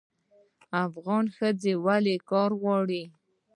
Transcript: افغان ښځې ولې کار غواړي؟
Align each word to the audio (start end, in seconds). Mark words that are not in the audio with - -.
افغان 0.85 1.25
ښځې 1.35 1.73
ولې 1.85 2.15
کار 2.29 2.51
غواړي؟ 2.61 3.03